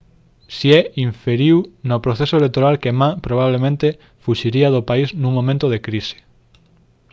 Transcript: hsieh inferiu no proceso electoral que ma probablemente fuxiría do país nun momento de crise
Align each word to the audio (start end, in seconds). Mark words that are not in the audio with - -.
hsieh 0.53 0.85
inferiu 1.07 1.57
no 1.89 1.97
proceso 2.05 2.35
electoral 2.39 2.75
que 2.83 2.91
ma 2.99 3.09
probablemente 3.25 3.87
fuxiría 4.23 4.73
do 4.75 4.81
país 4.89 5.07
nun 5.21 5.33
momento 5.39 5.65
de 5.73 5.81
crise 5.87 6.15